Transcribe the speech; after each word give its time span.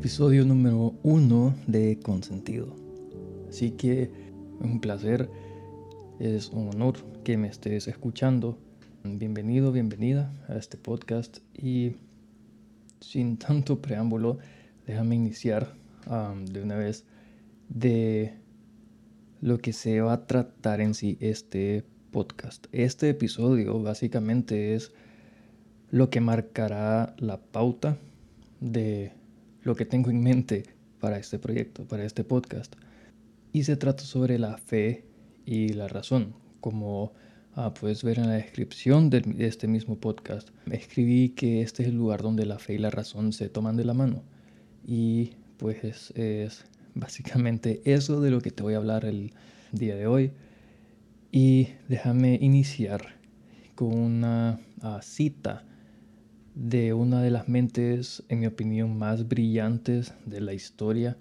Episodio 0.00 0.46
número 0.46 0.94
uno 1.02 1.54
de 1.66 1.98
Consentido. 2.02 2.74
Así 3.50 3.72
que 3.72 4.04
es 4.04 4.10
un 4.58 4.80
placer, 4.80 5.28
es 6.18 6.48
un 6.48 6.68
honor 6.68 6.96
que 7.22 7.36
me 7.36 7.48
estés 7.48 7.86
escuchando. 7.86 8.56
Bienvenido, 9.04 9.72
bienvenida 9.72 10.32
a 10.48 10.56
este 10.56 10.78
podcast 10.78 11.40
y 11.54 11.96
sin 13.00 13.36
tanto 13.36 13.82
preámbulo, 13.82 14.38
déjame 14.86 15.16
iniciar 15.16 15.74
de 16.50 16.62
una 16.62 16.76
vez 16.76 17.04
de 17.68 18.38
lo 19.42 19.58
que 19.58 19.74
se 19.74 20.00
va 20.00 20.14
a 20.14 20.26
tratar 20.26 20.80
en 20.80 20.94
sí 20.94 21.18
este 21.20 21.84
podcast. 22.10 22.68
Este 22.72 23.10
episodio 23.10 23.82
básicamente 23.82 24.74
es 24.74 24.92
lo 25.90 26.08
que 26.08 26.22
marcará 26.22 27.14
la 27.18 27.36
pauta 27.36 27.98
de 28.60 29.19
lo 29.62 29.74
que 29.74 29.84
tengo 29.84 30.10
en 30.10 30.22
mente 30.22 30.64
para 31.00 31.18
este 31.18 31.38
proyecto, 31.38 31.86
para 31.86 32.04
este 32.04 32.24
podcast. 32.24 32.74
Y 33.52 33.64
se 33.64 33.76
trata 33.76 34.04
sobre 34.04 34.38
la 34.38 34.56
fe 34.58 35.04
y 35.44 35.70
la 35.70 35.88
razón. 35.88 36.34
Como 36.60 37.12
ah, 37.54 37.74
puedes 37.74 38.04
ver 38.04 38.18
en 38.18 38.28
la 38.28 38.34
descripción 38.34 39.10
de 39.10 39.22
este 39.38 39.66
mismo 39.66 39.98
podcast, 39.98 40.50
escribí 40.70 41.30
que 41.30 41.62
este 41.62 41.82
es 41.82 41.88
el 41.88 41.96
lugar 41.96 42.22
donde 42.22 42.46
la 42.46 42.58
fe 42.58 42.74
y 42.74 42.78
la 42.78 42.90
razón 42.90 43.32
se 43.32 43.48
toman 43.48 43.76
de 43.76 43.84
la 43.84 43.94
mano. 43.94 44.22
Y 44.86 45.32
pues 45.56 46.10
es 46.12 46.64
básicamente 46.94 47.80
eso 47.84 48.20
de 48.20 48.30
lo 48.30 48.40
que 48.40 48.50
te 48.50 48.62
voy 48.62 48.74
a 48.74 48.78
hablar 48.78 49.04
el 49.04 49.32
día 49.72 49.96
de 49.96 50.06
hoy. 50.06 50.32
Y 51.32 51.68
déjame 51.88 52.38
iniciar 52.40 53.14
con 53.74 53.96
una 53.96 54.60
ah, 54.82 55.00
cita 55.02 55.64
de 56.60 56.92
una 56.92 57.22
de 57.22 57.30
las 57.30 57.48
mentes, 57.48 58.22
en 58.28 58.40
mi 58.40 58.46
opinión, 58.46 58.98
más 58.98 59.26
brillantes 59.26 60.12
de 60.26 60.42
la 60.42 60.52
historia. 60.52 61.16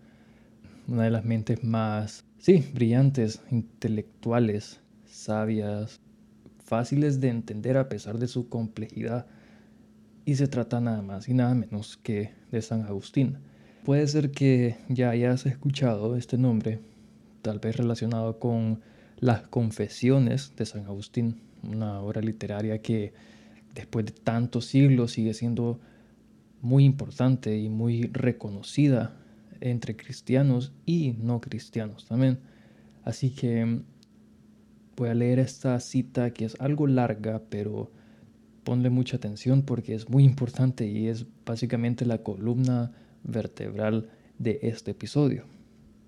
Una 0.86 1.04
de 1.04 1.12
las 1.12 1.24
mentes 1.24 1.64
más, 1.64 2.26
sí, 2.40 2.66
brillantes, 2.74 3.42
intelectuales, 3.50 4.82
sabias, 5.06 6.02
fáciles 6.66 7.22
de 7.22 7.30
entender 7.30 7.78
a 7.78 7.88
pesar 7.88 8.20
de 8.20 8.28
su 8.28 8.50
complejidad. 8.50 9.28
Y 10.26 10.36
se 10.36 10.50
trata 10.50 10.82
nada 10.82 11.02
más 11.02 11.30
y 11.30 11.34
nada 11.34 11.56
menos 11.56 11.96
que 11.96 12.34
de 12.52 12.62
San 12.62 12.82
Agustín. 12.82 13.38
Puede 13.86 14.06
ser 14.08 14.32
que 14.32 14.76
ya 14.90 15.10
hayas 15.12 15.46
escuchado 15.46 16.18
este 16.18 16.38
nombre, 16.38 16.82
tal 17.44 17.60
vez 17.60 17.78
relacionado 17.78 18.40
con 18.40 18.82
las 19.20 19.48
confesiones 19.48 20.54
de 20.58 20.66
San 20.66 20.86
Agustín, 20.86 21.40
una 21.64 22.02
obra 22.02 22.20
literaria 22.20 22.82
que 22.82 23.14
después 23.76 24.06
de 24.06 24.12
tantos 24.12 24.66
siglos 24.66 25.12
sigue 25.12 25.34
siendo 25.34 25.80
muy 26.62 26.86
importante 26.86 27.58
y 27.58 27.70
muy 27.70 28.04
reconocida 28.14 29.16
entre 29.62 29.96
cristianos 29.96 30.74
y 30.86 31.14
no 31.20 31.42
cristianos 31.42 32.06
también. 32.06 32.40
Así 33.04 33.32
que 33.32 33.82
voy 34.96 35.10
a 35.10 35.14
leer 35.14 35.40
esta 35.40 35.80
cita 35.80 36.32
que 36.32 36.46
es 36.46 36.60
algo 36.60 36.88
larga, 36.88 37.42
pero 37.50 37.92
ponle 38.64 38.90
mucha 38.90 39.18
atención 39.18 39.64
porque 39.64 39.96
es 39.96 40.10
muy 40.10 40.24
importante 40.24 40.88
y 40.88 41.08
es 41.08 41.26
básicamente 41.46 42.06
la 42.06 42.24
columna 42.24 42.92
vertebral 43.24 44.10
de 44.38 44.60
este 44.64 44.92
episodio. 44.92 45.46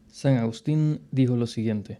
San 0.08 0.38
Agustín 0.38 1.02
dijo 1.12 1.38
lo 1.38 1.48
siguiente, 1.48 2.00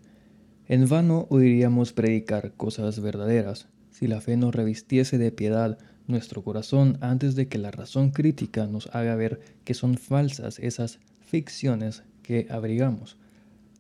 en 0.68 0.88
vano 0.88 1.28
oiríamos 1.30 1.94
predicar 1.94 2.54
cosas 2.54 3.02
verdaderas 3.02 3.70
si 4.02 4.08
la 4.08 4.20
fe 4.20 4.36
nos 4.36 4.56
revistiese 4.56 5.20
de 5.20 5.32
piedad 5.32 5.78
nuestro 6.08 6.44
corazón 6.44 6.98
antes 7.02 7.36
de 7.36 7.48
que 7.48 7.60
la 7.60 7.70
razón 7.70 8.10
crítica 8.10 8.66
nos 8.66 8.88
haga 8.96 9.14
ver 9.14 9.40
que 9.64 9.76
son 9.76 9.96
falsas 9.96 10.58
esas 10.58 11.00
ficciones 11.20 12.02
que 12.24 12.48
abrigamos. 12.50 13.20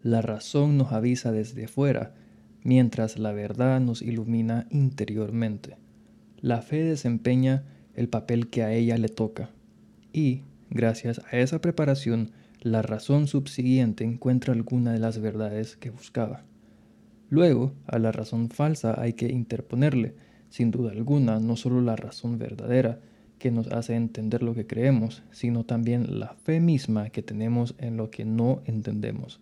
La 0.03 0.21
razón 0.21 0.77
nos 0.77 0.91
avisa 0.91 1.31
desde 1.31 1.67
fuera, 1.67 2.13
mientras 2.63 3.17
la 3.17 3.31
verdad 3.31 3.81
nos 3.81 4.03
ilumina 4.03 4.67
interiormente. 4.69 5.77
La 6.39 6.61
fe 6.61 6.83
desempeña 6.83 7.63
el 7.95 8.07
papel 8.07 8.47
que 8.47 8.61
a 8.61 8.71
ella 8.73 8.99
le 8.99 9.09
toca, 9.09 9.49
y, 10.13 10.43
gracias 10.69 11.19
a 11.31 11.39
esa 11.39 11.61
preparación, 11.61 12.29
la 12.61 12.83
razón 12.83 13.25
subsiguiente 13.25 14.03
encuentra 14.03 14.53
alguna 14.53 14.93
de 14.93 14.99
las 14.99 15.17
verdades 15.17 15.77
que 15.77 15.89
buscaba. 15.89 16.43
Luego, 17.31 17.71
a 17.87 17.97
la 17.97 18.11
razón 18.11 18.49
falsa 18.49 18.99
hay 19.01 19.13
que 19.13 19.31
interponerle, 19.31 20.15
sin 20.49 20.69
duda 20.69 20.91
alguna, 20.91 21.39
no 21.39 21.55
solo 21.55 21.79
la 21.79 21.95
razón 21.95 22.37
verdadera, 22.37 22.99
que 23.39 23.51
nos 23.51 23.67
hace 23.71 23.95
entender 23.95 24.43
lo 24.43 24.53
que 24.53 24.67
creemos, 24.67 25.23
sino 25.31 25.63
también 25.63 26.19
la 26.19 26.33
fe 26.43 26.59
misma 26.59 27.09
que 27.09 27.23
tenemos 27.23 27.73
en 27.77 27.95
lo 27.95 28.11
que 28.11 28.25
no 28.25 28.61
entendemos. 28.65 29.39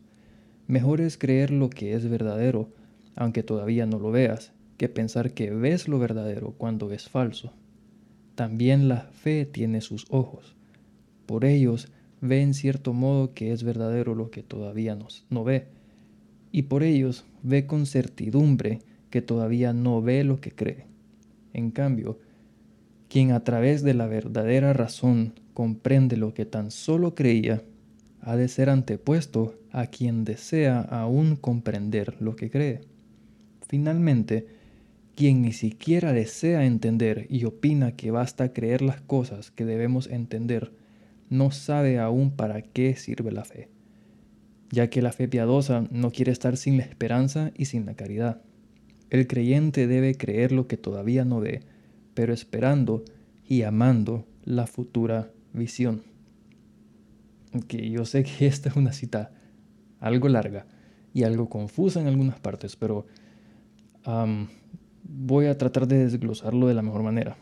Mejor 0.67 1.01
es 1.01 1.17
creer 1.17 1.49
lo 1.49 1.71
que 1.71 1.95
es 1.95 2.07
verdadero, 2.07 2.69
aunque 3.15 3.41
todavía 3.41 3.87
no 3.87 3.97
lo 3.97 4.11
veas, 4.11 4.51
que 4.77 4.87
pensar 4.87 5.33
que 5.33 5.49
ves 5.49 5.87
lo 5.87 5.97
verdadero 5.97 6.53
cuando 6.59 6.91
es 6.91 7.09
falso. 7.09 7.53
También 8.35 8.87
la 8.87 9.01
fe 9.01 9.47
tiene 9.47 9.81
sus 9.81 10.05
ojos. 10.11 10.55
Por 11.25 11.43
ellos 11.43 11.91
ve 12.21 12.43
en 12.43 12.53
cierto 12.53 12.93
modo 12.93 13.33
que 13.33 13.51
es 13.51 13.63
verdadero 13.63 14.13
lo 14.13 14.29
que 14.29 14.43
todavía 14.43 14.95
no 15.31 15.43
ve 15.43 15.79
y 16.51 16.63
por 16.63 16.83
ellos 16.83 17.25
ve 17.43 17.65
con 17.65 17.85
certidumbre 17.85 18.79
que 19.09 19.21
todavía 19.21 19.73
no 19.73 20.01
ve 20.01 20.23
lo 20.23 20.39
que 20.39 20.51
cree. 20.51 20.85
En 21.53 21.71
cambio, 21.71 22.19
quien 23.07 23.31
a 23.31 23.43
través 23.43 23.81
de 23.83 23.93
la 23.93 24.07
verdadera 24.07 24.73
razón 24.73 25.33
comprende 25.53 26.17
lo 26.17 26.33
que 26.33 26.45
tan 26.45 26.71
solo 26.71 27.15
creía, 27.15 27.63
ha 28.21 28.35
de 28.35 28.47
ser 28.47 28.69
antepuesto 28.69 29.55
a 29.71 29.87
quien 29.87 30.25
desea 30.25 30.81
aún 30.81 31.35
comprender 31.35 32.15
lo 32.19 32.35
que 32.35 32.49
cree. 32.49 32.81
Finalmente, 33.67 34.47
quien 35.15 35.41
ni 35.41 35.53
siquiera 35.53 36.13
desea 36.13 36.65
entender 36.65 37.27
y 37.29 37.45
opina 37.45 37.93
que 37.93 38.11
basta 38.11 38.53
creer 38.53 38.81
las 38.81 39.01
cosas 39.01 39.51
que 39.51 39.65
debemos 39.65 40.07
entender, 40.07 40.71
no 41.29 41.51
sabe 41.51 41.99
aún 41.99 42.31
para 42.31 42.61
qué 42.61 42.95
sirve 42.95 43.31
la 43.31 43.45
fe 43.45 43.69
ya 44.71 44.89
que 44.89 45.01
la 45.01 45.11
fe 45.11 45.27
piadosa 45.27 45.85
no 45.91 46.11
quiere 46.11 46.31
estar 46.31 46.57
sin 46.57 46.77
la 46.77 46.83
esperanza 46.83 47.51
y 47.55 47.65
sin 47.65 47.85
la 47.85 47.95
caridad. 47.95 48.41
El 49.09 49.27
creyente 49.27 49.87
debe 49.87 50.15
creer 50.15 50.51
lo 50.51 50.67
que 50.67 50.77
todavía 50.77 51.25
no 51.25 51.39
ve, 51.39 51.61
pero 52.13 52.33
esperando 52.33 53.03
y 53.47 53.63
amando 53.63 54.27
la 54.43 54.67
futura 54.67 55.31
visión. 55.53 56.03
Que 57.67 57.89
yo 57.89 58.05
sé 58.05 58.23
que 58.23 58.45
esta 58.47 58.69
es 58.69 58.75
una 58.75 58.93
cita 58.93 59.31
algo 59.99 60.29
larga 60.29 60.67
y 61.13 61.23
algo 61.23 61.49
confusa 61.49 61.99
en 61.99 62.07
algunas 62.07 62.39
partes, 62.39 62.75
pero 62.75 63.07
voy 65.03 65.45
a 65.47 65.57
tratar 65.57 65.87
de 65.87 66.05
desglosarlo 66.05 66.67
de 66.67 66.73
la 66.73 66.81
mejor 66.81 67.03
manera. 67.03 67.37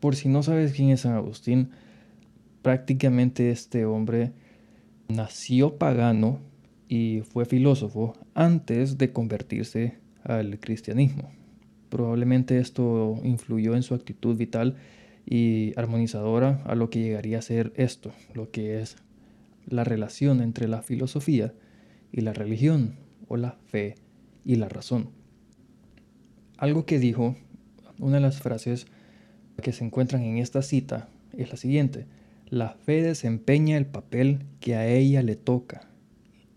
Por 0.00 0.16
si 0.16 0.28
no 0.28 0.42
sabes 0.42 0.72
quién 0.72 0.90
es 0.90 1.00
San 1.00 1.14
Agustín, 1.14 1.70
prácticamente 2.62 3.50
este 3.50 3.84
hombre 3.84 4.32
nació 5.08 5.78
pagano 5.78 6.40
y 6.92 7.22
fue 7.22 7.46
filósofo 7.46 8.12
antes 8.34 8.98
de 8.98 9.14
convertirse 9.14 9.96
al 10.24 10.60
cristianismo. 10.60 11.32
Probablemente 11.88 12.58
esto 12.58 13.18
influyó 13.24 13.74
en 13.74 13.82
su 13.82 13.94
actitud 13.94 14.36
vital 14.36 14.76
y 15.24 15.72
armonizadora 15.78 16.62
a 16.66 16.74
lo 16.74 16.90
que 16.90 17.00
llegaría 17.00 17.38
a 17.38 17.42
ser 17.42 17.72
esto, 17.76 18.12
lo 18.34 18.50
que 18.50 18.78
es 18.78 18.96
la 19.66 19.84
relación 19.84 20.42
entre 20.42 20.68
la 20.68 20.82
filosofía 20.82 21.54
y 22.12 22.20
la 22.20 22.34
religión, 22.34 22.96
o 23.26 23.38
la 23.38 23.52
fe 23.68 23.94
y 24.44 24.56
la 24.56 24.68
razón. 24.68 25.08
Algo 26.58 26.84
que 26.84 26.98
dijo, 26.98 27.36
una 28.00 28.16
de 28.16 28.20
las 28.20 28.42
frases 28.42 28.86
que 29.62 29.72
se 29.72 29.82
encuentran 29.82 30.24
en 30.24 30.36
esta 30.36 30.60
cita 30.60 31.08
es 31.38 31.48
la 31.48 31.56
siguiente, 31.56 32.04
la 32.50 32.74
fe 32.74 33.00
desempeña 33.00 33.78
el 33.78 33.86
papel 33.86 34.40
que 34.60 34.74
a 34.74 34.86
ella 34.86 35.22
le 35.22 35.36
toca 35.36 35.91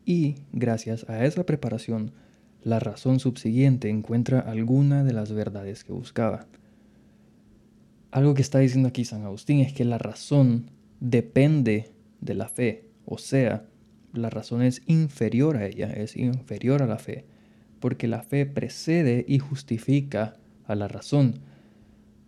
y, 0.05 0.35
gracias 0.53 1.09
a 1.09 1.25
esa 1.25 1.45
preparación, 1.45 2.11
la 2.63 2.79
razón 2.79 3.19
subsiguiente 3.19 3.89
encuentra 3.89 4.39
alguna 4.39 5.03
de 5.03 5.13
las 5.13 5.31
verdades 5.31 5.83
que 5.83 5.93
buscaba. 5.93 6.47
Algo 8.11 8.33
que 8.33 8.41
está 8.41 8.59
diciendo 8.59 8.89
aquí 8.89 9.05
San 9.05 9.23
Agustín 9.23 9.59
es 9.59 9.73
que 9.73 9.85
la 9.85 9.97
razón 9.97 10.71
depende 10.99 11.91
de 12.21 12.33
la 12.33 12.47
fe, 12.47 12.85
o 13.05 13.17
sea, 13.17 13.65
la 14.13 14.29
razón 14.29 14.61
es 14.61 14.81
inferior 14.87 15.57
a 15.57 15.65
ella, 15.65 15.91
es 15.91 16.15
inferior 16.15 16.81
a 16.81 16.87
la 16.87 16.97
fe, 16.97 17.25
porque 17.79 18.07
la 18.07 18.23
fe 18.23 18.45
precede 18.45 19.25
y 19.27 19.39
justifica 19.39 20.37
a 20.65 20.75
la 20.75 20.87
razón. 20.87 21.39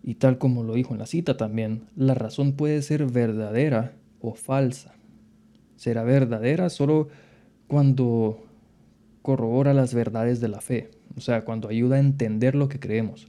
Y 0.04 0.16
tal 0.16 0.38
como 0.38 0.64
lo 0.64 0.74
dijo 0.74 0.94
en 0.94 1.00
la 1.00 1.06
cita 1.06 1.38
también, 1.38 1.88
la 1.96 2.14
razón 2.14 2.54
puede 2.54 2.82
ser 2.82 3.06
verdadera 3.06 3.94
o 4.20 4.34
falsa. 4.34 4.94
Será 5.78 6.04
verdadera 6.04 6.70
solo 6.70 7.10
cuando 7.68 8.46
corrobora 9.22 9.74
las 9.74 9.94
verdades 9.94 10.40
de 10.40 10.48
la 10.48 10.62
fe, 10.62 10.90
o 11.16 11.22
sea, 11.22 11.44
cuando 11.44 11.68
ayuda 11.68 11.98
a 11.98 12.00
entender 12.00 12.56
lo 12.56 12.69
que 12.69 12.80
creemos. 12.80 13.28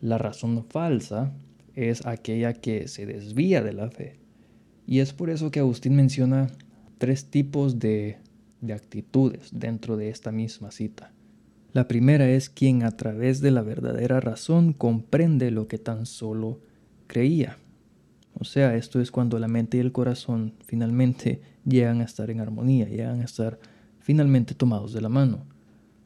La 0.00 0.18
razón 0.18 0.64
falsa 0.68 1.32
es 1.74 2.06
aquella 2.06 2.54
que 2.54 2.88
se 2.88 3.06
desvía 3.06 3.62
de 3.62 3.72
la 3.72 3.90
fe 3.90 4.18
Y 4.86 5.00
es 5.00 5.12
por 5.12 5.30
eso 5.30 5.50
que 5.50 5.60
Agustín 5.60 5.94
menciona 5.94 6.48
tres 6.98 7.26
tipos 7.26 7.78
de, 7.78 8.18
de 8.60 8.72
actitudes 8.72 9.50
dentro 9.52 9.96
de 9.96 10.08
esta 10.08 10.32
misma 10.32 10.70
cita. 10.70 11.12
La 11.72 11.86
primera 11.86 12.28
es 12.28 12.50
quien 12.50 12.82
a 12.82 12.90
través 12.90 13.40
de 13.40 13.50
la 13.50 13.62
verdadera 13.62 14.20
razón 14.20 14.72
comprende 14.72 15.50
lo 15.50 15.68
que 15.68 15.78
tan 15.78 16.06
solo 16.06 16.60
creía. 17.06 17.58
O 18.34 18.44
sea, 18.44 18.74
esto 18.74 19.00
es 19.00 19.10
cuando 19.10 19.38
la 19.38 19.48
mente 19.48 19.76
y 19.76 19.80
el 19.80 19.92
corazón 19.92 20.54
finalmente 20.64 21.40
llegan 21.64 22.00
a 22.00 22.04
estar 22.04 22.30
en 22.30 22.40
armonía, 22.40 22.88
llegan 22.88 23.20
a 23.20 23.24
estar 23.24 23.58
finalmente 23.98 24.54
tomados 24.54 24.92
de 24.92 25.00
la 25.00 25.08
mano. 25.08 25.44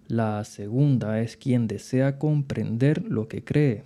La 0.07 0.45
segunda 0.45 1.21
es 1.21 1.37
quien 1.37 1.67
desea 1.67 2.19
comprender 2.19 3.05
lo 3.05 3.29
que 3.29 3.43
cree. 3.43 3.85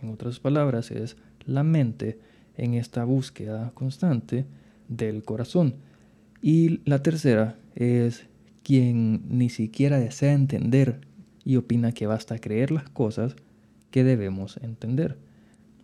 En 0.00 0.10
otras 0.10 0.40
palabras, 0.40 0.90
es 0.90 1.16
la 1.46 1.62
mente 1.62 2.18
en 2.56 2.74
esta 2.74 3.04
búsqueda 3.04 3.72
constante 3.74 4.46
del 4.88 5.22
corazón. 5.22 5.76
Y 6.40 6.80
la 6.88 7.02
tercera 7.02 7.56
es 7.74 8.26
quien 8.62 9.22
ni 9.28 9.50
siquiera 9.50 9.98
desea 9.98 10.32
entender 10.32 11.00
y 11.44 11.56
opina 11.56 11.92
que 11.92 12.06
basta 12.06 12.38
creer 12.38 12.70
las 12.70 12.88
cosas 12.88 13.36
que 13.90 14.04
debemos 14.04 14.56
entender. 14.58 15.18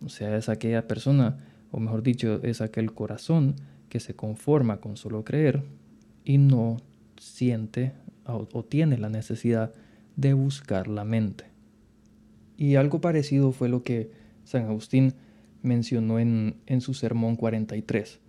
O 0.03 0.09
sea, 0.09 0.35
es 0.35 0.49
aquella 0.49 0.87
persona, 0.87 1.37
o 1.71 1.79
mejor 1.79 2.01
dicho, 2.01 2.41
es 2.43 2.61
aquel 2.61 2.93
corazón 2.93 3.55
que 3.91 3.99
se 3.99 4.15
conforma 4.15 4.77
con 4.77 4.95
solo 4.95 5.25
creer 5.25 5.63
y 6.23 6.37
no 6.37 6.77
siente 7.17 7.91
o, 8.25 8.63
tiene 8.63 8.97
la 8.97 9.09
necesidad 9.09 9.73
de 10.15 10.33
buscar 10.33 10.87
la 10.87 11.03
mente. 11.03 11.43
Y 12.55 12.75
algo 12.75 13.01
parecido 13.01 13.51
fue 13.51 13.67
lo 13.67 13.83
que 13.83 14.09
San 14.45 14.63
Agustín 14.63 15.13
mencionó 15.61 16.19
en, 16.19 16.55
en 16.67 16.79
su 16.79 16.93
sermón 16.93 17.35
43, 17.35 18.21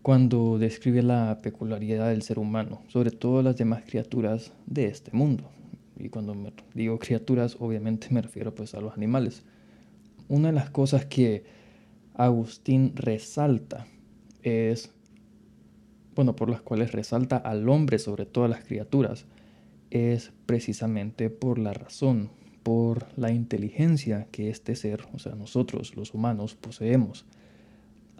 cuando 0.00 0.58
describe 0.58 1.02
la 1.02 1.40
peculiaridad 1.42 2.08
del 2.08 2.22
ser 2.22 2.38
humano, 2.38 2.80
sobre 2.88 3.10
todo 3.10 3.42
las 3.42 3.58
demás 3.58 3.82
criaturas 3.86 4.54
de 4.64 4.86
este 4.86 5.10
mundo. 5.12 5.50
Y 5.98 6.08
cuando 6.08 6.34
digo 6.72 6.98
criaturas, 6.98 7.58
obviamente 7.60 8.08
me 8.10 8.22
refiero 8.22 8.54
pues 8.54 8.74
a 8.74 8.80
los 8.80 8.94
animales. 8.94 9.42
Una 10.28 10.48
de 10.48 10.54
las 10.54 10.70
cosas 10.70 11.04
que 11.04 11.44
Agustín 12.14 12.92
resalta 12.96 13.86
es, 14.48 14.92
bueno, 16.14 16.36
por 16.36 16.50
las 16.50 16.62
cuales 16.62 16.92
resalta 16.92 17.36
al 17.36 17.68
hombre 17.68 17.98
sobre 17.98 18.26
todas 18.26 18.50
las 18.50 18.64
criaturas, 18.64 19.26
es 19.90 20.32
precisamente 20.46 21.30
por 21.30 21.58
la 21.58 21.72
razón, 21.72 22.30
por 22.62 23.06
la 23.16 23.32
inteligencia 23.32 24.26
que 24.30 24.50
este 24.50 24.76
ser, 24.76 25.04
o 25.14 25.18
sea, 25.18 25.34
nosotros 25.34 25.96
los 25.96 26.12
humanos, 26.12 26.54
poseemos. 26.54 27.24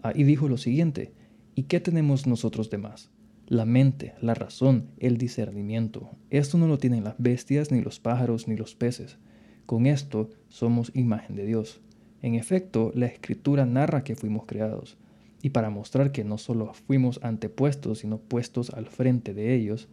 Ah, 0.01 0.13
dijo 0.13 0.47
lo 0.47 0.57
siguiente, 0.57 1.13
¿y 1.55 1.63
qué 1.63 1.79
tenemos 1.79 2.25
nosotros 2.25 2.69
de 2.69 2.77
más? 2.77 3.11
La 3.47 3.65
mente, 3.65 4.13
la 4.21 4.33
razón, 4.33 4.89
el 4.99 5.17
discernimiento. 5.17 6.09
Esto 6.29 6.57
no 6.57 6.67
lo 6.67 6.77
tienen 6.77 7.03
las 7.03 7.15
bestias, 7.17 7.71
ni 7.71 7.81
los 7.81 7.99
pájaros, 7.99 8.47
ni 8.47 8.55
los 8.55 8.75
peces. 8.75 9.17
Con 9.65 9.85
esto 9.85 10.29
somos 10.47 10.91
imagen 10.95 11.35
de 11.35 11.45
Dios. 11.45 11.81
En 12.21 12.35
efecto, 12.35 12.91
la 12.95 13.07
escritura 13.07 13.65
narra 13.65 14.03
que 14.03 14.15
fuimos 14.15 14.45
creados, 14.45 14.97
y 15.41 15.51
para 15.51 15.69
mostrar 15.69 16.11
que 16.11 16.23
no 16.23 16.37
solo 16.37 16.73
fuimos 16.73 17.19
antepuestos, 17.23 17.99
sino 17.99 18.17
puestos 18.17 18.71
al 18.71 18.87
frente 18.87 19.33
de 19.33 19.55
ellos, 19.55 19.87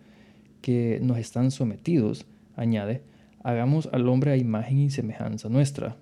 que 0.60 0.98
nos 1.02 1.18
están 1.18 1.50
sometidos, 1.50 2.26
añade, 2.56 3.02
hagamos 3.42 3.88
al 3.92 4.08
hombre 4.08 4.32
a 4.32 4.36
imagen 4.36 4.78
y 4.78 4.90
semejanza 4.90 5.48
nuestra, 5.48 5.96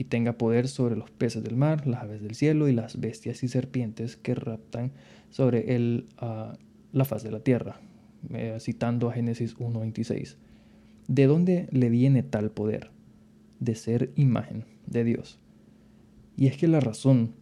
y 0.00 0.04
tenga 0.04 0.38
poder 0.38 0.66
sobre 0.68 0.96
los 0.96 1.10
peces 1.10 1.44
del 1.44 1.56
mar, 1.56 1.86
las 1.86 2.02
aves 2.02 2.22
del 2.22 2.34
cielo 2.34 2.68
y 2.68 2.72
las 2.72 2.98
bestias 3.00 3.42
y 3.42 3.48
serpientes 3.48 4.16
que 4.16 4.34
raptan 4.34 4.92
sobre 5.28 5.76
el, 5.76 6.06
ah, 6.16 6.54
la 6.92 7.04
faz 7.04 7.22
de 7.22 7.30
la 7.30 7.40
tierra, 7.40 7.80
eh, 8.30 8.56
citando 8.60 9.10
a 9.10 9.12
Génesis 9.12 9.58
1.26. 9.58 10.36
¿De 11.06 11.26
dónde 11.26 11.68
le 11.70 11.90
viene 11.90 12.22
tal 12.22 12.50
poder? 12.50 12.90
De 13.58 13.74
ser 13.74 14.10
imagen 14.16 14.64
de 14.86 15.04
Dios. 15.04 15.38
Y 16.36 16.46
es 16.46 16.56
que 16.56 16.66
la 16.66 16.80
razón 16.80 17.34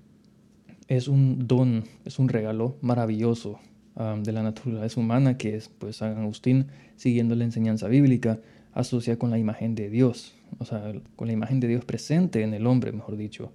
es 0.89 1.07
un 1.07 1.47
don, 1.47 1.85
es 2.05 2.19
un 2.19 2.29
regalo 2.29 2.77
maravilloso 2.81 3.61
um, 3.95 4.23
de 4.23 4.33
la 4.33 4.43
naturaleza 4.43 4.99
humana 4.99 5.37
que 5.37 5.55
es, 5.55 5.69
pues 5.69 5.97
San 5.97 6.17
Agustín, 6.19 6.67
siguiendo 6.97 7.35
la 7.35 7.45
enseñanza 7.45 7.89
bíblica, 7.89 8.41
asocia 8.73 9.19
con 9.19 9.31
la 9.31 9.39
imagen 9.39 9.75
de 9.75 9.91
Dios, 9.91 10.35
o 10.59 10.65
sea, 10.65 10.93
con 11.15 11.27
la 11.29 11.35
imagen 11.35 11.61
de 11.61 11.69
Dios 11.69 11.85
presente 11.85 12.43
en 12.43 12.55
el 12.55 12.67
hombre, 12.67 12.93
mejor 12.93 13.17
dicho. 13.17 13.53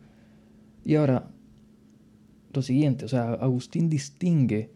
Y 0.86 0.96
ahora, 0.96 1.30
lo 2.54 2.62
siguiente, 2.62 3.06
o 3.06 3.08
sea, 3.08 3.34
Agustín 3.34 3.90
distingue 3.90 4.70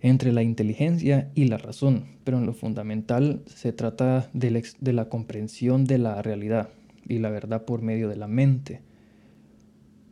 entre 0.00 0.32
la 0.32 0.42
inteligencia 0.42 1.30
y 1.34 1.44
la 1.44 1.58
razón, 1.58 2.04
pero 2.24 2.38
en 2.38 2.46
lo 2.46 2.52
fundamental 2.52 3.42
se 3.46 3.72
trata 3.72 4.30
de 4.32 4.64
de 4.80 4.92
la 4.92 5.08
comprensión 5.08 5.84
de 5.84 5.98
la 5.98 6.22
realidad 6.22 6.68
y 7.08 7.18
la 7.18 7.30
verdad 7.30 7.64
por 7.64 7.82
medio 7.82 8.08
de 8.08 8.16
la 8.16 8.28
mente. 8.28 8.82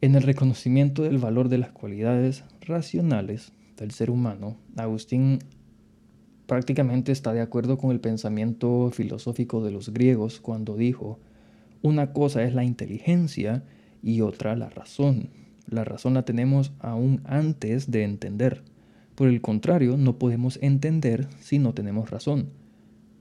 En 0.05 0.15
el 0.15 0.23
reconocimiento 0.23 1.03
del 1.05 1.17
valor 1.17 1.49
de 1.49 1.56
las 1.56 1.71
cualidades 1.71 2.45
racionales 2.61 3.55
del 3.79 3.91
ser 3.91 4.11
humano, 4.11 4.59
Agustín 4.77 5.39
prácticamente 6.45 7.11
está 7.11 7.33
de 7.33 7.41
acuerdo 7.41 7.79
con 7.79 7.91
el 7.91 8.01
pensamiento 8.01 8.91
filosófico 8.93 9.65
de 9.65 9.71
los 9.71 9.95
griegos 9.95 10.41
cuando 10.41 10.77
dijo, 10.77 11.21
una 11.81 12.12
cosa 12.12 12.45
es 12.45 12.53
la 12.53 12.65
inteligencia 12.65 13.65
y 14.03 14.21
otra 14.21 14.55
la 14.56 14.69
razón. 14.69 15.31
La 15.71 15.85
razón 15.85 16.12
la 16.12 16.27
tenemos 16.27 16.75
aún 16.81 17.23
antes 17.25 17.91
de 17.91 18.05
entender. 18.05 18.62
Por 19.15 19.29
el 19.29 19.41
contrario, 19.41 19.97
no 19.97 20.19
podemos 20.19 20.59
entender 20.61 21.29
si 21.41 21.59
no 21.59 21.73
tenemos 21.73 22.11
razón. 22.11 22.50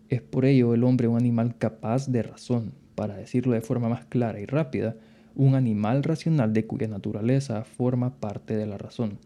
Es 0.10 0.22
por 0.22 0.44
ello 0.44 0.74
el 0.74 0.84
hombre 0.84 1.08
un 1.08 1.16
animal 1.16 1.58
capaz 1.58 2.12
de 2.12 2.24
razón. 2.24 2.74
Para 2.96 3.16
decirlo 3.16 3.54
de 3.54 3.62
forma 3.62 3.88
más 3.88 4.04
clara 4.04 4.42
y 4.42 4.46
rápida, 4.46 4.98
un 5.36 5.56
animal 5.56 6.04
racional 6.04 6.54
de 6.54 6.66
cuya 6.66 6.88
naturaleza 6.88 7.64
forma 7.64 8.20
parte 8.20 8.56
de 8.56 8.66
la 8.66 8.78
razón. 8.78 9.20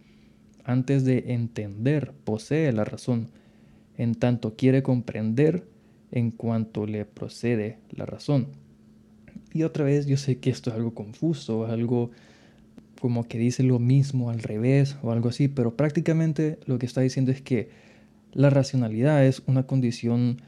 Antes 0.64 1.06
de 1.06 1.34
entender, 1.34 2.14
posee 2.24 2.72
la 2.72 2.86
razón, 2.86 3.30
en 3.98 4.16
tanto 4.16 4.56
quiere 4.56 4.84
comprender 4.84 5.68
en 6.12 6.32
cuanto 6.32 6.86
le 6.86 7.06
procede 7.06 7.80
la 7.90 8.06
razón. 8.06 8.48
Y 9.54 9.64
otra 9.64 9.86
vez, 9.86 10.06
yo 10.08 10.18
sé 10.18 10.40
que 10.40 10.50
esto 10.50 10.70
es 10.70 10.76
algo 10.76 10.94
confuso, 10.94 11.66
algo 11.66 12.12
como 13.00 13.28
que 13.28 13.38
dice 13.38 13.64
lo 13.64 13.80
mismo 13.80 14.30
al 14.30 14.40
revés 14.40 14.98
o 15.04 15.12
algo 15.12 15.30
así, 15.30 15.48
pero 15.48 15.76
prácticamente 15.76 16.60
lo 16.66 16.80
que 16.80 16.86
está 16.86 17.02
diciendo 17.02 17.32
es 17.32 17.42
que 17.42 17.70
la 18.34 18.50
racionalidad 18.50 19.26
es 19.26 19.42
una 19.46 19.64
condición 19.64 20.42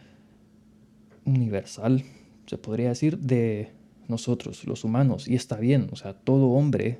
universal, 1.25 2.03
se 2.45 2.57
podría 2.57 2.89
decir, 2.89 3.19
de 3.19 3.69
nosotros, 4.09 4.65
los 4.65 4.83
humanos, 4.83 5.27
y 5.27 5.35
está 5.35 5.57
bien, 5.57 5.87
o 5.91 5.95
sea, 5.95 6.13
todo 6.13 6.49
hombre 6.49 6.99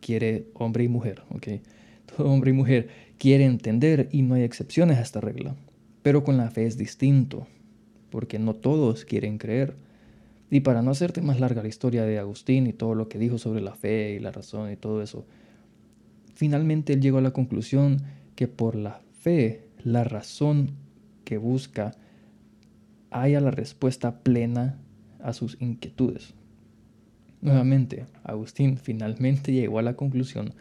quiere, 0.00 0.48
hombre 0.54 0.84
y 0.84 0.88
mujer, 0.88 1.22
¿ok? 1.30 1.48
Todo 2.16 2.30
hombre 2.30 2.50
y 2.50 2.54
mujer 2.54 2.88
quiere 3.18 3.44
entender 3.44 4.08
y 4.12 4.22
no 4.22 4.34
hay 4.34 4.42
excepciones 4.42 4.98
a 4.98 5.02
esta 5.02 5.20
regla. 5.20 5.56
Pero 6.02 6.22
con 6.22 6.36
la 6.36 6.50
fe 6.50 6.66
es 6.66 6.76
distinto, 6.76 7.46
porque 8.10 8.38
no 8.38 8.54
todos 8.54 9.04
quieren 9.04 9.38
creer. 9.38 9.74
Y 10.50 10.60
para 10.60 10.82
no 10.82 10.90
hacerte 10.90 11.22
más 11.22 11.40
larga 11.40 11.62
la 11.62 11.68
historia 11.68 12.04
de 12.04 12.18
Agustín 12.18 12.66
y 12.66 12.72
todo 12.72 12.94
lo 12.94 13.08
que 13.08 13.18
dijo 13.18 13.38
sobre 13.38 13.62
la 13.62 13.74
fe 13.74 14.14
y 14.14 14.18
la 14.20 14.30
razón 14.30 14.70
y 14.70 14.76
todo 14.76 15.02
eso, 15.02 15.26
finalmente 16.34 16.92
él 16.92 17.00
llegó 17.00 17.18
a 17.18 17.22
la 17.22 17.32
conclusión 17.32 18.02
que 18.36 18.46
por 18.46 18.76
la 18.76 19.00
fe, 19.20 19.68
la 19.82 20.04
razón 20.04 20.72
que 21.24 21.38
busca, 21.38 21.92
haya 23.10 23.40
la 23.40 23.50
respuesta 23.50 24.20
plena 24.20 24.78
a 25.20 25.32
sus 25.32 25.56
inquietudes. 25.60 26.34
Nuevamente, 27.44 28.06
Agustín 28.22 28.78
finalmente 28.78 29.52
llegó 29.52 29.78
a 29.78 29.82
la 29.82 29.96
conclusión 29.96 30.54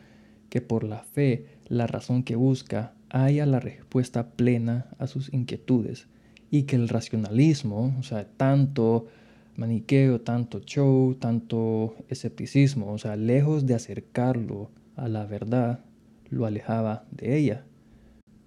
que 0.49 0.59
por 0.59 0.83
la 0.83 0.99
fe, 0.99 1.45
la 1.65 1.87
razón 1.87 2.23
que 2.23 2.35
busca, 2.35 2.93
haya 3.09 3.45
la 3.45 3.61
respuesta 3.61 4.31
plena 4.31 4.87
a 4.99 5.07
sus 5.07 5.33
inquietudes 5.33 6.07
y 6.51 6.63
que 6.63 6.75
el 6.75 6.89
racionalismo, 6.89 7.95
o 7.97 8.03
sea, 8.03 8.27
tanto 8.27 9.07
maniqueo, 9.55 10.19
tanto 10.19 10.59
show, 10.59 11.15
tanto 11.15 11.95
escepticismo, 12.09 12.91
o 12.91 12.97
sea, 12.97 13.15
lejos 13.15 13.65
de 13.65 13.75
acercarlo 13.75 14.69
a 14.97 15.07
la 15.07 15.25
verdad, 15.25 15.85
lo 16.29 16.45
alejaba 16.45 17.05
de 17.11 17.37
ella. 17.37 17.65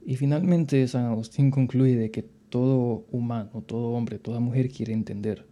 Y 0.04 0.16
finalmente 0.16 0.86
San 0.88 1.06
Agustín 1.06 1.50
concluye 1.50 1.96
de 1.96 2.10
que 2.10 2.22
todo 2.22 3.06
humano, 3.10 3.62
todo 3.66 3.92
hombre, 3.92 4.18
toda 4.18 4.40
mujer 4.40 4.68
quiere 4.68 4.92
entender 4.92 5.46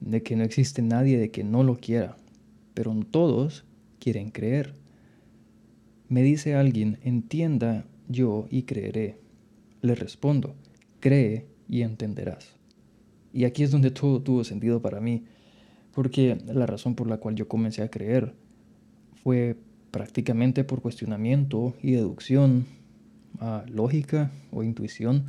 de 0.00 0.22
que 0.22 0.36
no 0.36 0.44
existe 0.44 0.82
nadie 0.82 1.18
de 1.18 1.30
que 1.30 1.44
no 1.44 1.62
lo 1.62 1.76
quiera, 1.76 2.16
pero 2.74 2.94
todos 3.10 3.64
quieren 3.98 4.30
creer. 4.30 4.74
Me 6.08 6.22
dice 6.22 6.54
alguien, 6.54 6.98
entienda 7.02 7.86
yo 8.08 8.46
y 8.50 8.62
creeré. 8.62 9.18
Le 9.80 9.94
respondo, 9.94 10.54
cree 11.00 11.46
y 11.68 11.82
entenderás. 11.82 12.56
Y 13.32 13.44
aquí 13.44 13.62
es 13.62 13.70
donde 13.70 13.90
todo 13.90 14.22
tuvo 14.22 14.44
sentido 14.44 14.80
para 14.80 15.00
mí, 15.00 15.24
porque 15.92 16.38
la 16.46 16.66
razón 16.66 16.94
por 16.94 17.08
la 17.08 17.18
cual 17.18 17.34
yo 17.34 17.48
comencé 17.48 17.82
a 17.82 17.90
creer 17.90 18.34
fue 19.22 19.56
prácticamente 19.90 20.64
por 20.64 20.82
cuestionamiento 20.82 21.74
y 21.82 21.92
deducción, 21.92 22.66
a 23.40 23.64
lógica 23.68 24.30
o 24.52 24.62
intuición, 24.62 25.24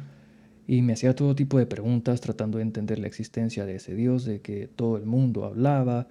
y 0.68 0.82
me 0.82 0.94
hacía 0.94 1.16
todo 1.16 1.36
tipo 1.36 1.60
de 1.60 1.66
preguntas 1.66 2.22
tratando 2.22 2.58
de 2.58 2.64
entender 2.64 3.00
la 3.00 3.08
existencia 3.08 3.66
de 3.66 3.76
ese 3.76 3.94
Dios, 3.94 4.26
de 4.26 4.42
que 4.42 4.68
todo 4.68 4.98
el 4.98 5.06
mundo 5.06 5.46
hablaba, 5.46 6.08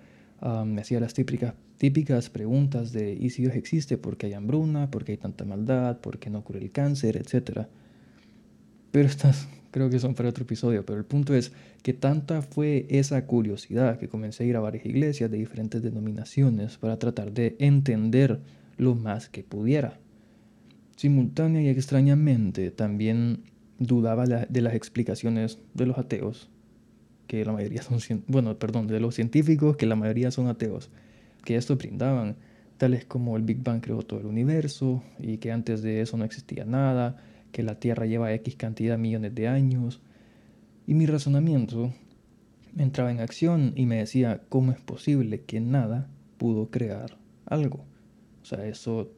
me 0.65 0.81
hacía 0.81 1.01
las 1.01 1.15
típicas, 1.15 1.55
típicas 1.79 2.31
preguntas 2.31 2.93
de 2.93 3.15
¿y 3.15 3.31
si 3.31 3.43
Dios 3.43 3.57
existe? 3.57 3.97
¿Por 3.97 4.17
qué 4.17 4.27
hay 4.27 4.35
hambruna? 4.35 4.91
¿Por 4.91 5.05
qué 5.05 5.13
hay 5.13 5.19
tanta 5.19 5.45
maldad? 5.45 5.99
¿Por 6.01 6.19
qué 6.19 6.31
no 6.31 6.45
cura 6.45 6.61
el 6.61 6.71
cáncer? 6.71 7.17
Etcétera. 7.17 7.69
Pero 8.93 9.09
estas 9.09 9.49
creo 9.71 9.91
que 9.91 9.99
son 9.99 10.15
para 10.15 10.29
otro 10.29 10.45
episodio, 10.45 10.85
pero 10.87 10.99
el 10.99 11.05
punto 11.05 11.35
es 11.35 11.53
que 11.83 11.93
tanta 11.93 12.43
fue 12.43 12.87
esa 12.91 13.27
curiosidad 13.27 13.99
que 13.99 14.09
comencé 14.09 14.45
a 14.45 14.47
ir 14.47 14.57
a 14.57 14.61
varias 14.61 14.87
iglesias 14.87 15.31
de 15.31 15.39
diferentes 15.39 15.83
denominaciones 15.83 16.79
para 16.79 16.99
tratar 16.99 17.33
de 17.33 17.57
entender 17.59 18.41
lo 18.77 18.95
más 18.95 19.29
que 19.29 19.43
pudiera. 19.43 19.99
Simultánea 20.97 21.61
y 21.61 21.69
extrañamente 21.69 22.71
también 22.71 23.43
dudaba 23.79 24.27
de 24.27 24.61
las 24.61 24.75
explicaciones 24.75 25.59
de 25.75 25.87
los 25.87 25.99
ateos, 25.99 26.51
que 27.27 27.45
la 27.45 27.53
mayoría 27.53 27.83
son, 27.83 27.99
bueno, 28.27 28.59
perdón, 28.59 28.87
de 28.87 29.01
los 29.01 29.15
científicos, 29.15 29.77
que 29.77 29.87
la 29.87 29.97
mayoría 29.97 30.31
son 30.31 30.49
ateos, 30.49 30.91
que 31.45 31.57
esto 31.57 31.77
brindaban, 31.77 32.37
tales 32.79 33.05
como 33.05 33.37
el 33.37 33.43
Big 33.43 33.63
Bang 33.63 33.81
creó 33.81 34.03
todo 34.03 34.21
el 34.21 34.27
universo 34.27 35.03
y 35.19 35.39
que 35.39 35.53
antes 35.53 35.83
de 35.83 36.01
eso 36.01 36.17
no 36.17 36.25
existía 36.25 36.65
nada, 36.65 37.17
que 37.53 37.63
la 37.63 37.79
Tierra 37.79 38.07
lleva 38.07 38.33
X 38.33 38.57
cantidad 38.57 38.95
de 38.95 38.99
millones 38.99 39.35
de 39.35 39.49
años. 39.49 40.01
Y 40.87 40.95
mi 40.95 41.07
razonamiento 41.07 41.93
entraba 42.77 43.13
en 43.13 43.21
acción 43.21 43.73
y 43.77 43.87
me 43.87 43.97
decía, 43.97 44.43
¿cómo 44.49 44.73
es 44.73 44.81
posible 44.81 45.43
que 45.43 45.61
nada 45.61 46.09
pudo 46.37 46.71
crear 46.71 47.17
algo? 47.47 47.85
O 48.43 48.45
sea, 48.45 48.67
eso 48.67 49.11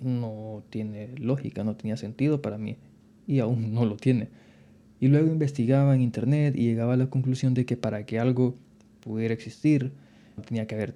no 0.00 0.62
tiene 0.70 1.08
lógica, 1.18 1.64
no 1.64 1.76
tenía 1.76 1.96
sentido 1.96 2.40
para 2.40 2.58
mí 2.58 2.78
y 3.26 3.40
aún 3.40 3.74
no 3.74 3.84
lo 3.84 3.96
tiene. 3.96 4.28
Y 5.00 5.08
luego 5.08 5.28
investigaba 5.28 5.94
en 5.94 6.02
internet 6.02 6.54
y 6.56 6.64
llegaba 6.64 6.94
a 6.94 6.96
la 6.96 7.08
conclusión 7.08 7.54
de 7.54 7.66
que 7.66 7.76
para 7.76 8.06
que 8.06 8.18
algo 8.18 8.54
pudiera 9.00 9.34
existir 9.34 9.92
tenía 10.46 10.66
que 10.66 10.74
haber 10.74 10.94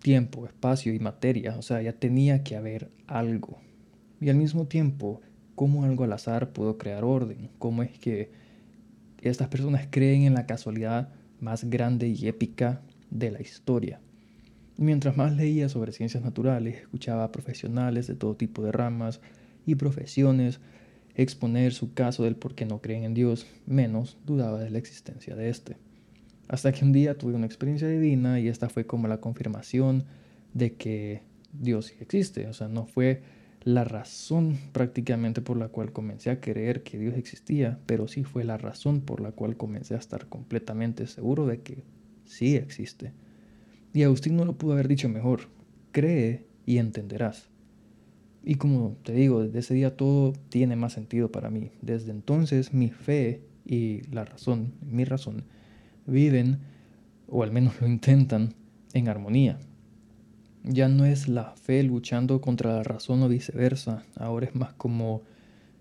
tiempo, 0.00 0.46
espacio 0.46 0.94
y 0.94 0.98
materia, 0.98 1.56
o 1.58 1.62
sea, 1.62 1.82
ya 1.82 1.92
tenía 1.92 2.42
que 2.42 2.56
haber 2.56 2.90
algo. 3.06 3.58
Y 4.20 4.30
al 4.30 4.36
mismo 4.36 4.66
tiempo, 4.66 5.20
¿cómo 5.54 5.84
algo 5.84 6.04
al 6.04 6.12
azar 6.12 6.52
pudo 6.52 6.78
crear 6.78 7.04
orden? 7.04 7.50
¿Cómo 7.58 7.82
es 7.82 7.90
que 7.98 8.30
estas 9.20 9.48
personas 9.48 9.88
creen 9.90 10.22
en 10.22 10.34
la 10.34 10.46
casualidad 10.46 11.10
más 11.40 11.64
grande 11.64 12.08
y 12.08 12.28
épica 12.28 12.80
de 13.10 13.30
la 13.30 13.42
historia? 13.42 14.00
Mientras 14.78 15.16
más 15.16 15.36
leía 15.36 15.68
sobre 15.68 15.92
ciencias 15.92 16.24
naturales, 16.24 16.76
escuchaba 16.76 17.24
a 17.24 17.32
profesionales 17.32 18.06
de 18.06 18.14
todo 18.14 18.36
tipo 18.36 18.62
de 18.62 18.72
ramas 18.72 19.20
y 19.66 19.74
profesiones 19.74 20.60
exponer 21.14 21.72
su 21.72 21.92
caso 21.92 22.24
del 22.24 22.36
por 22.36 22.54
qué 22.54 22.66
no 22.66 22.80
creen 22.80 23.04
en 23.04 23.14
Dios, 23.14 23.46
menos 23.66 24.16
dudaba 24.26 24.60
de 24.60 24.70
la 24.70 24.78
existencia 24.78 25.36
de 25.36 25.48
éste. 25.48 25.76
Hasta 26.48 26.72
que 26.72 26.84
un 26.84 26.92
día 26.92 27.16
tuve 27.16 27.34
una 27.34 27.46
experiencia 27.46 27.88
divina 27.88 28.40
y 28.40 28.48
esta 28.48 28.68
fue 28.68 28.86
como 28.86 29.08
la 29.08 29.20
confirmación 29.20 30.04
de 30.54 30.74
que 30.74 31.22
Dios 31.52 31.92
existe. 32.00 32.46
O 32.48 32.52
sea, 32.52 32.68
no 32.68 32.86
fue 32.86 33.22
la 33.62 33.84
razón 33.84 34.58
prácticamente 34.72 35.42
por 35.42 35.56
la 35.56 35.68
cual 35.68 35.92
comencé 35.92 36.30
a 36.30 36.40
creer 36.40 36.82
que 36.82 36.98
Dios 36.98 37.16
existía, 37.16 37.78
pero 37.86 38.08
sí 38.08 38.24
fue 38.24 38.44
la 38.44 38.56
razón 38.56 39.00
por 39.02 39.20
la 39.20 39.32
cual 39.32 39.56
comencé 39.56 39.94
a 39.94 39.98
estar 39.98 40.26
completamente 40.26 41.06
seguro 41.06 41.46
de 41.46 41.60
que 41.60 41.84
sí 42.24 42.56
existe. 42.56 43.12
Y 43.92 44.02
Agustín 44.02 44.36
no 44.36 44.44
lo 44.44 44.56
pudo 44.56 44.72
haber 44.72 44.88
dicho 44.88 45.08
mejor, 45.08 45.48
cree 45.92 46.46
y 46.64 46.78
entenderás. 46.78 47.49
Y 48.42 48.54
como 48.54 48.96
te 49.02 49.12
digo, 49.12 49.42
desde 49.42 49.58
ese 49.58 49.74
día 49.74 49.96
todo 49.96 50.32
tiene 50.48 50.76
más 50.76 50.94
sentido 50.94 51.30
para 51.30 51.50
mí. 51.50 51.70
Desde 51.82 52.10
entonces 52.10 52.72
mi 52.72 52.90
fe 52.90 53.42
y 53.66 54.02
la 54.10 54.24
razón, 54.24 54.72
mi 54.80 55.04
razón, 55.04 55.44
viven, 56.06 56.60
o 57.28 57.42
al 57.42 57.52
menos 57.52 57.80
lo 57.80 57.86
intentan, 57.86 58.54
en 58.92 59.08
armonía. 59.08 59.58
Ya 60.64 60.88
no 60.88 61.04
es 61.04 61.28
la 61.28 61.54
fe 61.56 61.82
luchando 61.82 62.40
contra 62.40 62.74
la 62.74 62.82
razón 62.82 63.22
o 63.22 63.28
viceversa, 63.28 64.04
ahora 64.16 64.46
es 64.46 64.54
más 64.54 64.72
como 64.74 65.22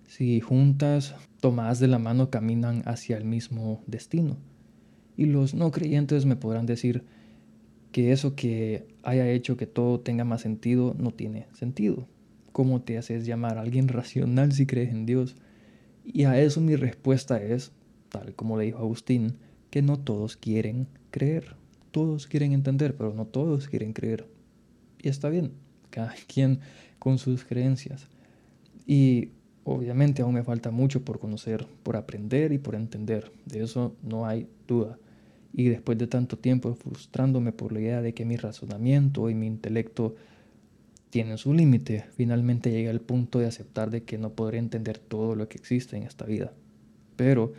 si 0.07 0.39
juntas, 0.39 1.15
tomadas 1.39 1.79
de 1.79 1.87
la 1.87 1.99
mano, 1.99 2.29
caminan 2.29 2.81
hacia 2.85 3.17
el 3.17 3.25
mismo 3.25 3.83
destino. 3.87 4.37
Y 5.17 5.25
los 5.25 5.53
no 5.53 5.71
creyentes 5.71 6.25
me 6.25 6.35
podrán 6.35 6.65
decir 6.65 7.03
que 7.91 8.11
eso 8.11 8.35
que 8.35 8.87
haya 9.03 9.29
hecho 9.29 9.57
que 9.57 9.67
todo 9.67 9.99
tenga 9.99 10.23
más 10.23 10.41
sentido 10.41 10.95
no 10.97 11.11
tiene 11.11 11.47
sentido. 11.53 12.07
¿Cómo 12.59 12.81
te 12.81 12.97
haces 12.97 13.25
llamar 13.25 13.57
alguien 13.57 13.87
racional 13.87 14.51
si 14.51 14.65
crees 14.65 14.89
en 14.89 15.05
Dios? 15.05 15.37
Y 16.03 16.25
a 16.25 16.37
eso 16.41 16.59
mi 16.59 16.75
respuesta 16.75 17.41
es, 17.41 17.71
tal 18.09 18.35
como 18.35 18.57
le 18.57 18.65
dijo 18.65 18.79
Agustín, 18.79 19.37
que 19.69 19.81
no 19.81 19.97
todos 19.97 20.35
quieren 20.35 20.85
creer. 21.09 21.55
Todos 21.91 22.27
quieren 22.27 22.51
entender, 22.51 22.97
pero 22.97 23.13
no 23.13 23.25
todos 23.25 23.69
quieren 23.69 23.93
creer. 23.93 24.27
Y 25.01 25.07
está 25.07 25.29
bien, 25.29 25.53
cada 25.89 26.13
quien 26.27 26.59
con 26.99 27.17
sus 27.17 27.45
creencias. 27.45 28.09
Y 28.85 29.29
obviamente 29.63 30.21
aún 30.21 30.33
me 30.33 30.43
falta 30.43 30.69
mucho 30.69 31.05
por 31.05 31.17
conocer, 31.17 31.65
por 31.81 31.95
aprender 31.95 32.51
y 32.51 32.57
por 32.57 32.75
entender. 32.75 33.31
De 33.45 33.63
eso 33.63 33.95
no 34.03 34.25
hay 34.25 34.49
duda. 34.67 34.99
Y 35.53 35.69
después 35.69 35.97
de 35.97 36.07
tanto 36.07 36.37
tiempo 36.37 36.75
frustrándome 36.75 37.53
por 37.53 37.71
la 37.71 37.79
idea 37.79 38.01
de 38.01 38.13
que 38.13 38.25
mi 38.25 38.35
razonamiento 38.35 39.29
y 39.29 39.33
mi 39.33 39.47
intelecto 39.47 40.17
tienen 41.09 41.37
su 41.37 41.53
límite, 41.53 42.05
finalmente 42.15 42.71
llegué 42.71 42.89
al 42.89 43.01
punto 43.01 43.39
de 43.39 43.47
aceptar 43.47 43.89
de 43.89 44.03
que 44.03 44.17
no 44.17 44.31
podré 44.31 44.59
entender 44.59 44.99
todo 44.99 45.35
lo 45.35 45.47
que 45.47 45.57
existe 45.57 45.97
en 45.97 46.03
esta 46.03 46.25
vida. 46.25 46.53
Pero 47.15 47.53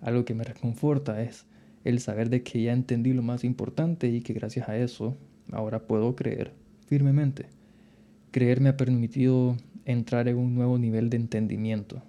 algo 0.00 0.24
que 0.24 0.34
me 0.34 0.44
reconforta 0.44 1.22
es 1.22 1.46
el 1.84 2.00
saber 2.00 2.30
de 2.30 2.42
que 2.42 2.62
ya 2.62 2.72
entendí 2.72 3.12
lo 3.12 3.22
más 3.22 3.44
importante 3.44 4.08
y 4.08 4.20
que 4.22 4.32
gracias 4.32 4.68
a 4.68 4.76
eso 4.76 5.16
ahora 5.52 5.86
puedo 5.86 6.16
creer 6.16 6.52
firmemente. 6.86 7.46
Creer 8.30 8.60
me 8.60 8.70
ha 8.70 8.76
permitido 8.76 9.56
entrar 9.84 10.26
en 10.28 10.36
un 10.36 10.54
nuevo 10.54 10.78
nivel 10.78 11.10
de 11.10 11.16
entendimiento 11.16 12.02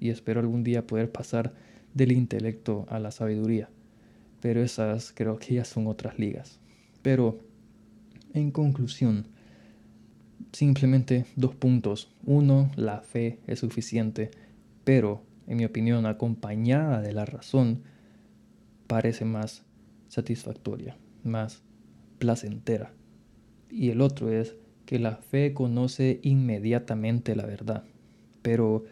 y 0.00 0.10
espero 0.10 0.40
algún 0.40 0.64
día 0.64 0.86
poder 0.86 1.12
pasar 1.12 1.54
del 1.94 2.12
intelecto 2.12 2.86
a 2.88 2.98
la 2.98 3.10
sabiduría. 3.10 3.68
Pero 4.40 4.62
esas 4.62 5.12
creo 5.12 5.38
que 5.38 5.54
ya 5.54 5.64
son 5.64 5.86
otras 5.86 6.18
ligas. 6.18 6.58
Pero, 7.02 7.38
en 8.34 8.50
conclusión, 8.50 9.28
simplemente 10.52 11.26
dos 11.36 11.54
puntos. 11.54 12.14
Uno, 12.24 12.70
la 12.76 13.00
fe 13.00 13.40
es 13.46 13.60
suficiente, 13.60 14.30
pero, 14.84 15.22
en 15.46 15.58
mi 15.58 15.64
opinión, 15.64 16.06
acompañada 16.06 17.00
de 17.00 17.12
la 17.12 17.24
razón, 17.24 17.82
parece 18.86 19.24
más 19.24 19.64
satisfactoria, 20.08 20.96
más 21.24 21.62
placentera. 22.18 22.92
Y 23.70 23.90
el 23.90 24.00
otro 24.00 24.30
es 24.30 24.54
que 24.84 24.98
la 24.98 25.16
fe 25.16 25.54
conoce 25.54 26.20
inmediatamente 26.22 27.34
la 27.34 27.46
verdad, 27.46 27.84
pero 28.42 28.84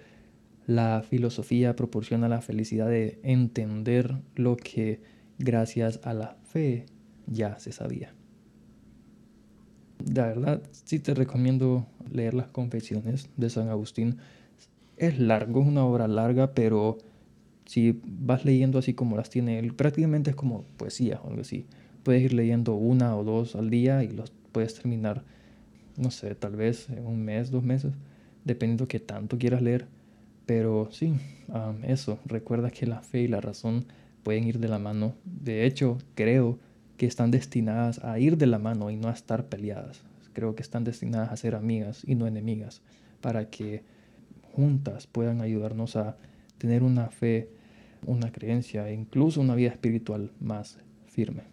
la 0.66 1.02
filosofía 1.02 1.76
proporciona 1.76 2.28
la 2.28 2.40
felicidad 2.40 2.88
de 2.88 3.20
entender 3.22 4.16
lo 4.36 4.56
que 4.56 5.00
gracias 5.38 6.00
a 6.04 6.14
la 6.14 6.36
fe 6.44 6.86
ya 7.26 7.58
se 7.58 7.72
sabía. 7.72 8.14
La 10.06 10.26
verdad, 10.26 10.62
sí 10.72 10.98
te 10.98 11.14
recomiendo 11.14 11.86
leer 12.10 12.34
las 12.34 12.48
confesiones 12.48 13.28
de 13.36 13.50
San 13.50 13.68
Agustín. 13.68 14.16
Es 14.96 15.18
largo, 15.18 15.62
es 15.62 15.66
una 15.66 15.84
obra 15.84 16.08
larga, 16.08 16.54
pero 16.54 16.98
si 17.66 18.00
vas 18.04 18.44
leyendo 18.44 18.78
así 18.78 18.94
como 18.94 19.16
las 19.16 19.30
tiene 19.30 19.58
él, 19.58 19.74
prácticamente 19.74 20.30
es 20.30 20.36
como 20.36 20.64
poesía 20.76 21.20
o 21.22 21.28
algo 21.28 21.42
así. 21.42 21.66
Puedes 22.02 22.22
ir 22.22 22.32
leyendo 22.32 22.74
una 22.74 23.16
o 23.16 23.24
dos 23.24 23.56
al 23.56 23.70
día 23.70 24.02
y 24.02 24.08
los 24.08 24.32
puedes 24.52 24.74
terminar, 24.74 25.24
no 25.96 26.10
sé, 26.10 26.34
tal 26.34 26.56
vez 26.56 26.88
en 26.90 27.06
un 27.06 27.22
mes, 27.22 27.50
dos 27.50 27.62
meses, 27.62 27.92
dependiendo 28.44 28.88
qué 28.88 29.00
tanto 29.00 29.38
quieras 29.38 29.62
leer. 29.62 29.86
Pero 30.46 30.88
sí, 30.90 31.14
eso, 31.84 32.18
recuerda 32.24 32.70
que 32.70 32.86
la 32.86 33.02
fe 33.02 33.22
y 33.22 33.28
la 33.28 33.40
razón 33.40 33.84
pueden 34.22 34.44
ir 34.44 34.58
de 34.58 34.68
la 34.68 34.78
mano. 34.78 35.14
De 35.24 35.66
hecho, 35.66 35.98
creo 36.14 36.58
que 37.00 37.06
están 37.06 37.30
destinadas 37.30 38.04
a 38.04 38.18
ir 38.18 38.36
de 38.36 38.46
la 38.46 38.58
mano 38.58 38.90
y 38.90 38.96
no 38.96 39.08
a 39.08 39.12
estar 39.12 39.46
peleadas. 39.46 40.02
Creo 40.34 40.54
que 40.54 40.60
están 40.60 40.84
destinadas 40.84 41.32
a 41.32 41.36
ser 41.38 41.54
amigas 41.54 42.02
y 42.06 42.14
no 42.14 42.26
enemigas, 42.26 42.82
para 43.22 43.48
que 43.48 43.84
juntas 44.52 45.06
puedan 45.06 45.40
ayudarnos 45.40 45.96
a 45.96 46.18
tener 46.58 46.82
una 46.82 47.08
fe, 47.08 47.48
una 48.04 48.30
creencia 48.30 48.86
e 48.86 48.92
incluso 48.92 49.40
una 49.40 49.54
vida 49.54 49.70
espiritual 49.70 50.30
más 50.40 50.76
firme. 51.06 51.44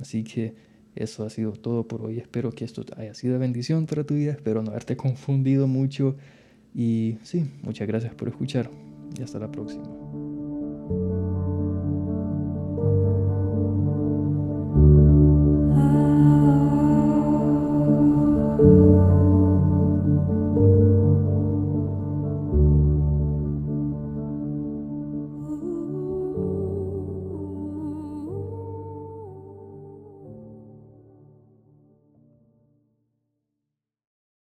Así 0.00 0.24
que 0.24 0.56
eso 0.96 1.24
ha 1.24 1.30
sido 1.30 1.52
todo 1.52 1.86
por 1.86 2.02
hoy. 2.02 2.18
Espero 2.18 2.50
que 2.50 2.64
esto 2.64 2.82
haya 2.96 3.14
sido 3.14 3.38
bendición 3.38 3.86
para 3.86 4.02
tu 4.02 4.14
vida. 4.14 4.32
Espero 4.32 4.64
no 4.64 4.72
haberte 4.72 4.96
confundido 5.06 5.68
mucho. 5.68 6.16
Y 6.74 7.18
sí, 7.22 7.48
muchas 7.62 7.86
gracias 7.86 8.12
por 8.12 8.26
escuchar 8.26 8.68
y 9.16 9.22
hasta 9.22 9.38
la 9.38 9.52
próxima. 9.52 9.97